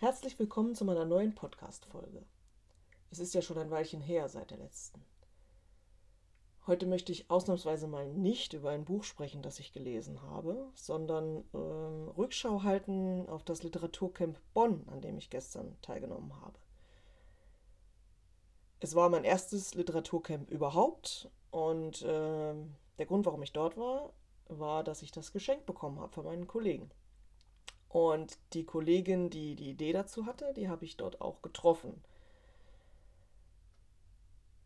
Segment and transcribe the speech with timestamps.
[0.00, 2.22] Herzlich willkommen zu meiner neuen Podcast-Folge.
[3.10, 5.04] Es ist ja schon ein Weilchen her seit der letzten.
[6.68, 11.42] Heute möchte ich ausnahmsweise mal nicht über ein Buch sprechen, das ich gelesen habe, sondern
[11.52, 16.60] ähm, Rückschau halten auf das Literaturcamp Bonn, an dem ich gestern teilgenommen habe.
[18.78, 22.54] Es war mein erstes Literaturcamp überhaupt und äh,
[22.98, 24.12] der Grund, warum ich dort war,
[24.46, 26.88] war, dass ich das Geschenk bekommen habe von meinen Kollegen.
[27.88, 32.02] Und die Kollegin, die die Idee dazu hatte, die habe ich dort auch getroffen.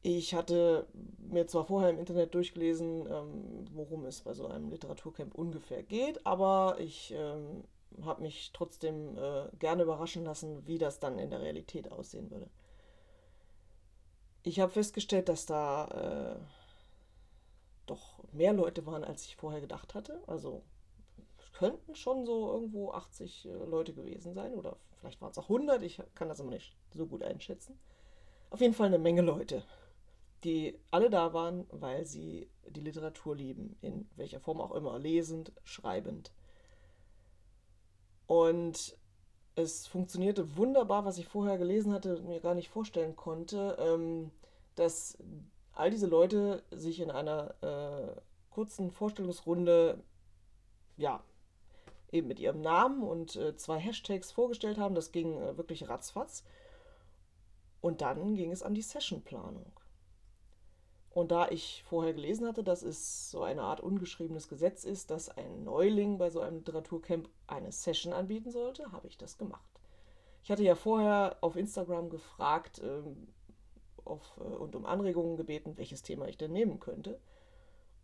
[0.02, 5.32] Ich hatte mir zwar vorher im Internet durchgelesen, ähm, worum es bei so einem Literaturcamp
[5.36, 7.62] ungefähr geht, aber ich ähm,
[8.02, 12.48] habe mich trotzdem äh, gerne überraschen lassen, wie das dann in der Realität aussehen würde.
[14.42, 16.44] Ich habe festgestellt, dass da äh,
[17.86, 20.20] doch mehr Leute waren, als ich vorher gedacht hatte.
[20.26, 20.62] Also
[21.52, 25.82] könnten schon so irgendwo 80 äh, Leute gewesen sein oder vielleicht waren es auch 100,
[25.82, 27.78] ich kann das aber nicht so gut einschätzen.
[28.50, 29.62] Auf jeden Fall eine Menge Leute,
[30.44, 35.52] die alle da waren, weil sie die Literatur lieben, in welcher Form auch immer, lesend,
[35.64, 36.32] schreibend.
[38.26, 38.96] Und
[39.54, 44.30] es funktionierte wunderbar, was ich vorher gelesen hatte und mir gar nicht vorstellen konnte, ähm,
[44.74, 45.18] dass
[45.74, 50.02] all diese Leute sich in einer äh, kurzen Vorstellungsrunde
[50.96, 51.22] ja,
[52.12, 54.94] eben mit ihrem Namen und äh, zwei Hashtags vorgestellt haben.
[54.94, 56.44] Das ging äh, wirklich ratzfatz.
[57.80, 59.72] Und dann ging es an die Sessionplanung.
[61.10, 65.28] Und da ich vorher gelesen hatte, dass es so eine Art ungeschriebenes Gesetz ist, dass
[65.28, 69.68] ein Neuling bei so einem Literaturcamp eine Session anbieten sollte, habe ich das gemacht.
[70.42, 73.28] Ich hatte ja vorher auf Instagram gefragt ähm,
[74.04, 77.20] auf, äh, und um Anregungen gebeten, welches Thema ich denn nehmen könnte.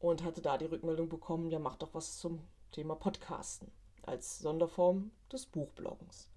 [0.00, 2.40] Und hatte da die Rückmeldung bekommen, ja, mach doch was zum
[2.72, 3.72] Thema Podcasten
[4.08, 6.28] als Sonderform des Buchbloggens.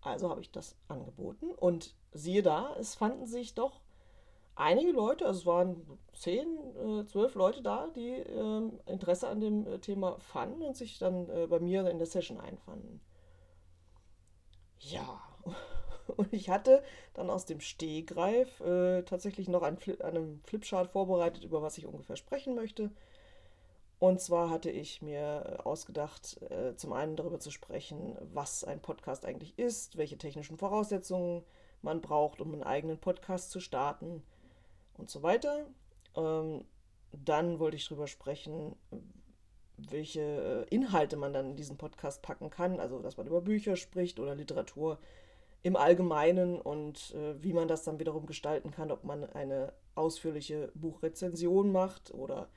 [0.00, 3.80] Also habe ich das angeboten und siehe da, es fanden sich doch
[4.56, 6.46] einige Leute, also es waren zehn,
[6.76, 11.28] äh, zwölf Leute da, die äh, Interesse an dem äh, Thema fanden und sich dann
[11.28, 13.00] äh, bei mir in der Session einfanden.
[14.78, 15.22] Ja,
[16.16, 16.82] und ich hatte
[17.14, 21.86] dann aus dem Stehgreif äh, tatsächlich noch einen, Fli einen Flipchart vorbereitet, über was ich
[21.86, 22.90] ungefähr sprechen möchte.
[23.98, 29.24] Und zwar hatte ich mir ausgedacht, äh, zum einen darüber zu sprechen, was ein Podcast
[29.24, 31.42] eigentlich ist, welche technischen Voraussetzungen
[31.80, 34.22] man braucht, um einen eigenen Podcast zu starten
[34.98, 35.66] und so weiter.
[36.16, 36.64] Ähm,
[37.12, 38.74] dann wollte ich darüber sprechen,
[39.76, 43.76] welche äh, Inhalte man dann in diesen Podcast packen kann, also dass man über Bücher
[43.76, 44.98] spricht oder Literatur
[45.62, 50.70] im Allgemeinen und äh, wie man das dann wiederum gestalten kann, ob man eine ausführliche
[50.74, 52.48] Buchrezension macht oder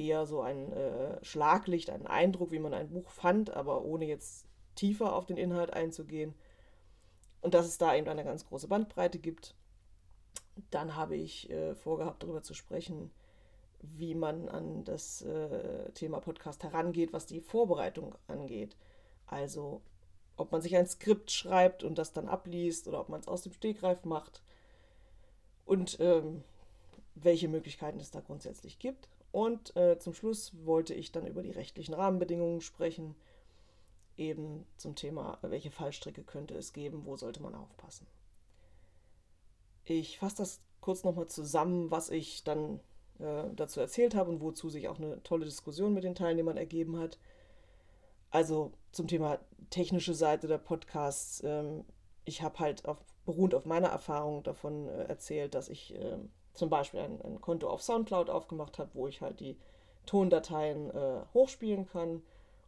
[0.00, 4.46] eher so ein äh, Schlaglicht, einen Eindruck, wie man ein Buch fand, aber ohne jetzt
[4.74, 6.34] tiefer auf den Inhalt einzugehen.
[7.42, 9.54] Und dass es da eben eine ganz große Bandbreite gibt.
[10.70, 13.10] Dann habe ich äh, vorgehabt, darüber zu sprechen,
[13.82, 18.76] wie man an das äh, Thema Podcast herangeht, was die Vorbereitung angeht.
[19.26, 19.80] Also
[20.36, 23.42] ob man sich ein Skript schreibt und das dann abliest oder ob man es aus
[23.42, 24.42] dem Stegreif macht
[25.64, 26.42] und ähm,
[27.14, 29.08] welche Möglichkeiten es da grundsätzlich gibt.
[29.32, 33.14] Und äh, zum Schluss wollte ich dann über die rechtlichen Rahmenbedingungen sprechen,
[34.16, 38.06] eben zum Thema, welche Fallstricke könnte es geben, wo sollte man aufpassen.
[39.84, 42.80] Ich fasse das kurz nochmal zusammen, was ich dann
[43.18, 46.98] äh, dazu erzählt habe und wozu sich auch eine tolle Diskussion mit den Teilnehmern ergeben
[46.98, 47.18] hat.
[48.30, 49.38] Also zum Thema
[49.70, 51.42] technische Seite der Podcasts.
[51.44, 51.84] Ähm,
[52.24, 56.18] ich habe halt auf, beruhend auf meiner Erfahrung davon äh, erzählt, dass ich äh,
[56.54, 59.56] zum Beispiel ein, ein Konto auf Soundcloud aufgemacht habe, wo ich halt die
[60.06, 62.22] Tondateien äh, hochspielen kann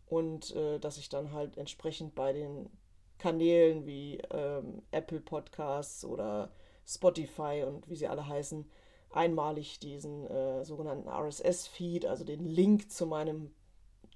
[0.07, 2.71] und äh, dass ich dann halt entsprechend bei den
[3.19, 6.51] Kanälen wie ähm, Apple Podcasts oder
[6.87, 8.69] Spotify und wie sie alle heißen,
[9.11, 13.55] einmalig diesen äh, sogenannten RSS-Feed, also den Link zu meinem,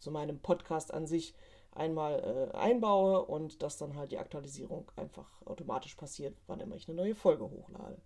[0.01, 1.35] zu meinem Podcast an sich,
[1.73, 6.89] einmal äh, einbaue und dass dann halt die Aktualisierung einfach automatisch passiert, wann immer ich
[6.89, 7.99] eine neue Folge hochlade.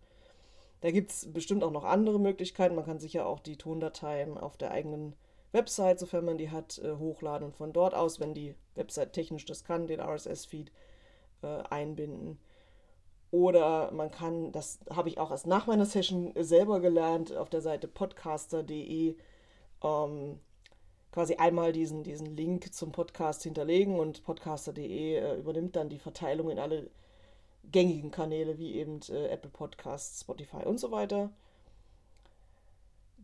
[0.80, 2.74] Da gibt es bestimmt auch noch andere Möglichkeiten.
[2.74, 5.14] Man kann sicher auch die Tondateien auf der eigenen
[5.52, 9.44] Website, sofern man die hat, äh, hochladen und von dort aus, wenn die Website technisch
[9.44, 10.70] das kann, den RSS-Feed
[11.42, 12.38] äh, einbinden.
[13.30, 17.60] Oder man kann, das habe ich auch erst nach meiner Session selber gelernt, auf der
[17.60, 19.16] Seite podcaster.de
[19.82, 20.40] ähm,
[21.12, 26.50] quasi einmal diesen, diesen Link zum Podcast hinterlegen und podcaster.de äh, übernimmt dann die Verteilung
[26.50, 26.90] in alle
[27.64, 31.30] gängigen Kanäle wie eben äh, Apple Podcasts, Spotify und so weiter.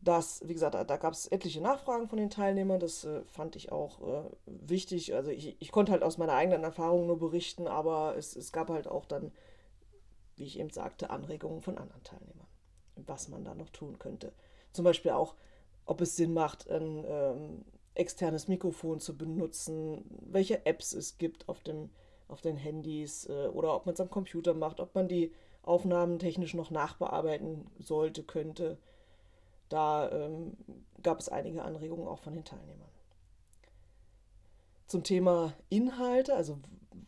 [0.07, 2.81] das, wie gesagt, da, da gab es etliche Nachfragen von den Teilnehmern.
[2.81, 5.15] Das äh, fand ich auch äh, wichtig.
[5.15, 8.71] Also ich, ich konnte halt aus meiner eigenen Erfahrung nur berichten, aber es, es gab
[8.71, 9.33] halt auch dann,
[10.37, 12.47] wie ich eben sagte, Anregungen von anderen Teilnehmern,
[12.95, 14.33] was man da noch tun könnte.
[14.73, 15.35] Zum Beispiel auch,
[15.87, 21.63] ob es Sinn macht, ein ähm, externes Mikrofon zu benutzen, welche Apps es gibt auf,
[21.63, 21.91] dem,
[22.29, 25.33] auf den Handys äh, oder ob man es am Computer macht, ob man die
[25.63, 28.79] Aufnahmen technisch noch nachbearbeiten sollte, könnte.
[29.69, 30.57] Da ähm,
[31.03, 32.89] gab es einige Anregungen auch von den Teilnehmern.
[34.87, 36.59] Zum Thema Inhalte, also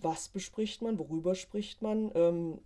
[0.00, 2.10] was bespricht man, worüber spricht man.
[2.14, 2.60] Ähm,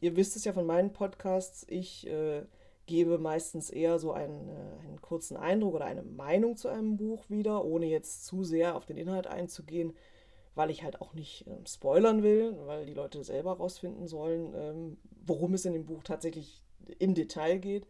[0.00, 2.44] ihr wisst es ja von meinen Podcasts, ich äh,
[2.86, 7.28] gebe meistens eher so einen, äh, einen kurzen Eindruck oder eine Meinung zu einem Buch
[7.28, 9.94] wieder, ohne jetzt zu sehr auf den Inhalt einzugehen,
[10.56, 14.96] weil ich halt auch nicht ähm, spoilern will, weil die Leute selber rausfinden sollen, ähm,
[15.24, 16.62] worum es in dem Buch tatsächlich
[16.98, 17.86] im Detail geht.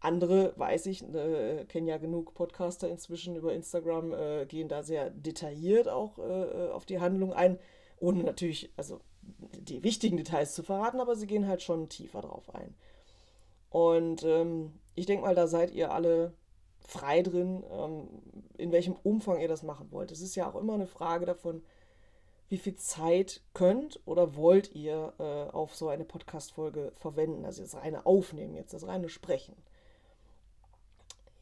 [0.00, 5.10] Andere, weiß ich, äh, kennen ja genug Podcaster inzwischen über Instagram, äh, gehen da sehr
[5.10, 7.58] detailliert auch äh, auf die Handlung ein,
[7.98, 12.54] ohne natürlich, also die wichtigen Details zu verraten, aber sie gehen halt schon tiefer drauf
[12.54, 12.76] ein.
[13.70, 16.32] Und ähm, ich denke mal, da seid ihr alle
[16.78, 18.08] frei drin, ähm,
[18.56, 20.12] in welchem Umfang ihr das machen wollt.
[20.12, 21.62] Es ist ja auch immer eine Frage davon,
[22.48, 27.44] wie viel Zeit könnt oder wollt ihr äh, auf so eine Podcast-Folge verwenden.
[27.44, 29.54] Also das reine Aufnehmen jetzt, das reine Sprechen.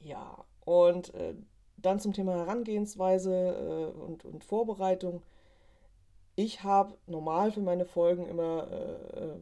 [0.00, 1.34] Ja, und äh,
[1.76, 5.22] dann zum Thema Herangehensweise äh, und, und Vorbereitung.
[6.34, 9.36] Ich habe normal für meine Folgen immer äh, äh,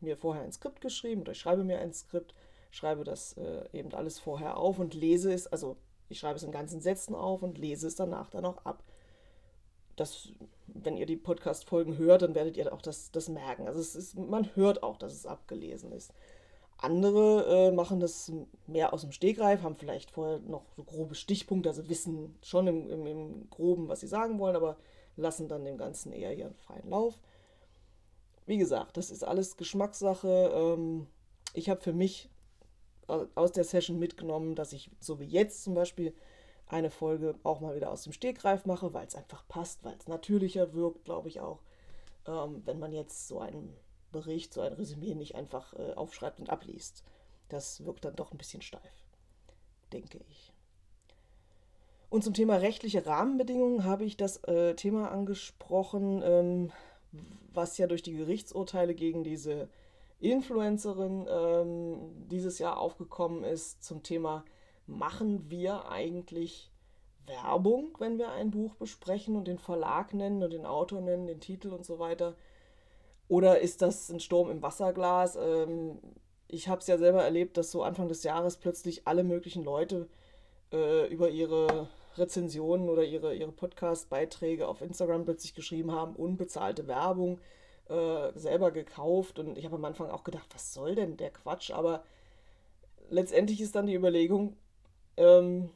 [0.00, 2.34] mir vorher ein Skript geschrieben oder ich schreibe mir ein Skript,
[2.70, 5.76] schreibe das äh, eben alles vorher auf und lese es, also
[6.08, 8.82] ich schreibe es in ganzen Sätzen auf und lese es danach dann auch ab.
[9.96, 10.28] Das,
[10.66, 13.66] wenn ihr die Podcast-Folgen hört, dann werdet ihr auch das, das merken.
[13.66, 16.12] Also es ist, man hört auch, dass es abgelesen ist.
[16.78, 18.32] Andere äh, machen das
[18.66, 22.90] mehr aus dem Stegreif, haben vielleicht vorher noch so grobe Stichpunkte, also wissen schon im,
[22.90, 24.76] im, im Groben, was sie sagen wollen, aber
[25.16, 27.20] lassen dann dem Ganzen eher ihren freien Lauf.
[28.46, 30.50] Wie gesagt, das ist alles Geschmackssache.
[30.52, 31.06] Ähm,
[31.54, 32.28] ich habe für mich
[33.06, 36.14] aus der Session mitgenommen, dass ich, so wie jetzt zum Beispiel,
[36.72, 40.08] eine Folge auch mal wieder aus dem Stegreif mache, weil es einfach passt, weil es
[40.08, 41.60] natürlicher wirkt, glaube ich auch.
[42.26, 43.76] Ähm, wenn man jetzt so einen
[44.12, 47.02] Bericht, so ein Resümee nicht einfach äh, aufschreibt und abliest.
[47.48, 48.80] Das wirkt dann doch ein bisschen steif,
[49.92, 50.52] denke ich.
[52.10, 56.72] Und zum Thema rechtliche Rahmenbedingungen habe ich das äh, Thema angesprochen, ähm,
[57.52, 59.68] was ja durch die Gerichtsurteile gegen diese
[60.20, 64.44] Influencerin ähm, dieses Jahr aufgekommen ist zum Thema,
[64.86, 66.70] machen wir eigentlich
[67.26, 71.40] Werbung, wenn wir ein Buch besprechen und den Verlag nennen und den Autor nennen, den
[71.40, 72.34] Titel und so weiter?
[73.28, 75.36] Oder ist das ein Sturm im Wasserglas?
[75.36, 75.98] Ähm,
[76.48, 80.08] ich habe es ja selber erlebt, dass so Anfang des Jahres plötzlich alle möglichen Leute
[80.72, 87.40] äh, über ihre Rezensionen oder ihre, ihre Podcast-Beiträge auf Instagram plötzlich geschrieben haben, unbezahlte Werbung,
[87.88, 89.38] äh, selber gekauft.
[89.38, 91.70] Und ich habe am Anfang auch gedacht, was soll denn der Quatsch?
[91.70, 92.04] Aber
[93.08, 94.56] letztendlich ist dann die Überlegung,
[95.16, 95.70] ähm,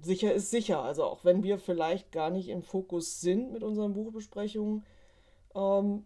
[0.00, 0.82] sicher ist sicher.
[0.82, 4.84] Also auch wenn wir vielleicht gar nicht im Fokus sind mit unseren Buchbesprechungen,
[5.54, 6.04] ähm,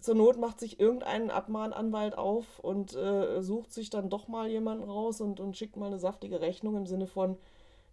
[0.00, 4.90] zur Not macht sich irgendein Abmahnanwalt auf und äh, sucht sich dann doch mal jemanden
[4.90, 7.38] raus und, und schickt mal eine saftige Rechnung im Sinne von,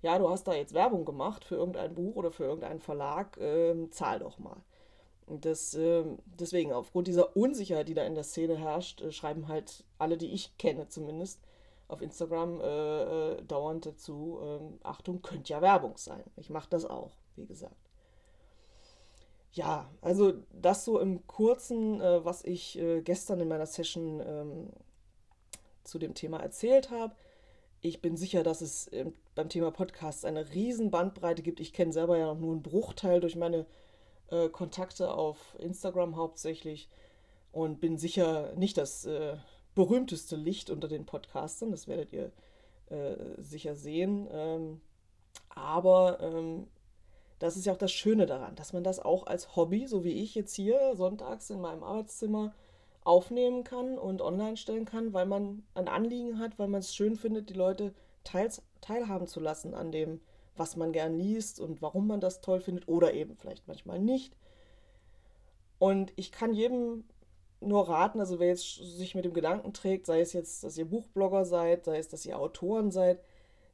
[0.01, 3.89] ja, du hast da jetzt Werbung gemacht für irgendein Buch oder für irgendeinen Verlag, äh,
[3.91, 4.57] zahl doch mal.
[5.27, 6.03] Und das, äh,
[6.39, 10.31] deswegen, aufgrund dieser Unsicherheit, die da in der Szene herrscht, äh, schreiben halt alle, die
[10.31, 11.39] ich kenne zumindest,
[11.89, 16.23] auf Instagram äh, äh, dauernd dazu, ähm, Achtung, könnte ja Werbung sein.
[16.37, 17.75] Ich mache das auch, wie gesagt
[19.53, 24.69] ja, also das so im Kurzen, äh, was ich äh, gestern in meiner Session ähm,
[25.83, 27.15] zu dem Thema erzählt habe.
[27.81, 31.59] Ich bin sicher, dass es äh, beim Thema Podcasts eine riesen Bandbreite gibt.
[31.59, 33.65] Ich kenne selber ja noch nur einen Bruchteil durch meine
[34.29, 36.89] äh, Kontakte auf Instagram hauptsächlich
[37.51, 39.37] und bin sicher nicht das äh,
[39.79, 41.71] berühmteste Licht unter den Podcastern.
[41.71, 42.33] Das werdet ihr
[42.89, 44.27] äh, sicher sehen.
[44.29, 44.81] Ähm,
[45.47, 46.67] aber ähm,
[47.39, 50.21] das ist ja auch das Schöne daran, dass man das auch als Hobby, so wie
[50.21, 52.53] ich jetzt hier sonntags in meinem Arbeitszimmer,
[53.05, 57.15] aufnehmen kann und online stellen kann, weil man ein Anliegen hat, weil man es schön
[57.15, 57.93] findet, die Leute
[58.25, 60.19] teils, teilhaben zu lassen an dem,
[60.57, 64.35] was man gern liest und warum man das toll findet oder eben vielleicht manchmal nicht.
[65.77, 67.05] Und ich kann jedem
[67.61, 70.85] nur raten, also wer jetzt sich mit dem Gedanken trägt, sei es jetzt, dass ihr
[70.85, 73.19] Buchblogger seid, sei es, dass ihr Autoren seid,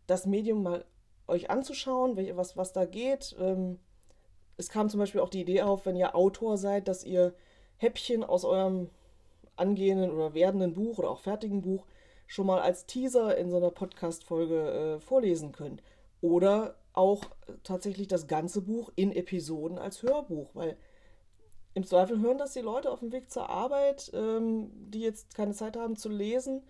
[0.08, 0.86] das Medium mal
[1.28, 3.36] euch anzuschauen, was, was da geht.
[3.40, 3.80] Ähm,
[4.58, 7.34] es kam zum Beispiel auch die Idee auf, wenn ihr Autor seid, dass ihr
[7.78, 8.90] Häppchen aus eurem
[9.56, 11.86] angehenden oder werdenden Buch oder auch fertigen Buch
[12.28, 15.82] schon mal als Teaser in so einer Podcast-Folge äh, vorlesen könnt.
[16.22, 17.26] Oder auch
[17.64, 20.78] tatsächlich das ganze Buch in Episoden als Hörbuch, weil
[21.76, 25.54] im Zweifel hören das die Leute auf dem Weg zur Arbeit, ähm, die jetzt keine
[25.54, 26.64] Zeit haben zu lesen.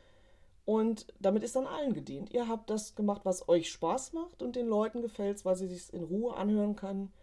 [0.66, 2.34] Und damit ist dann allen gedient.
[2.34, 5.94] Ihr habt das gemacht, was euch Spaß macht und den Leuten gefällt, weil sie sich
[5.94, 7.14] in Ruhe anhören können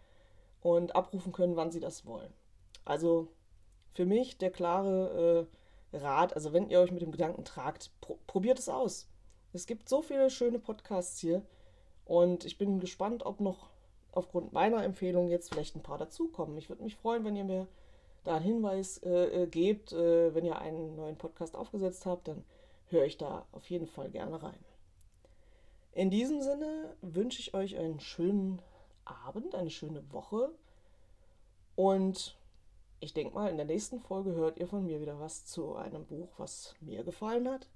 [0.61, 2.33] und abrufen können, wann sie das wollen.
[2.85, 3.27] Also
[3.93, 5.49] für mich der klare
[5.91, 9.09] äh, Rat, also wenn ihr euch mit dem Gedanken tragt, pro probiert es aus.
[9.51, 11.45] Es gibt so viele schöne Podcasts hier
[12.05, 13.72] und ich bin gespannt, ob noch
[14.15, 16.57] aufgrund meiner Empfehlung jetzt vielleicht ein paar dazukommen.
[16.57, 17.67] Ich würde mich freuen, wenn ihr mir
[18.23, 22.43] da einen Hinweis äh, äh, gebt, äh, wenn ihr einen neuen Podcast aufgesetzt habt, dann
[22.87, 24.59] höre ich da auf jeden Fall gerne rein.
[25.93, 28.61] In diesem Sinne wünsche ich euch einen schönen
[29.05, 30.49] Abend, eine schöne Woche
[31.75, 32.37] und
[32.99, 36.05] ich denke mal, in der nächsten Folge hört ihr von mir wieder was zu einem
[36.05, 37.67] Buch, was mir gefallen hat.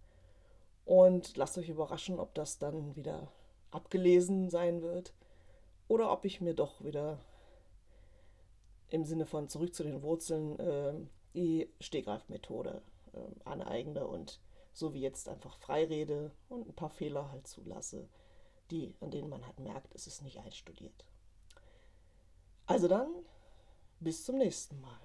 [0.86, 3.28] Und lasst euch überraschen, ob das dann wieder
[3.72, 5.12] abgelesen sein wird
[5.88, 7.20] oder ob ich mir doch wieder
[8.90, 10.94] im Sinne von zurück zu den Wurzeln äh,
[11.34, 12.82] die Stegreifmethode
[13.14, 14.40] äh, aneigne und
[14.74, 18.08] so wie jetzt einfach freirede und ein paar Fehler halt zulasse,
[18.70, 21.06] die, an denen man halt merkt, es ist nicht einstudiert.
[22.66, 23.10] Also dann,
[24.00, 25.00] bis zum nächsten Mal.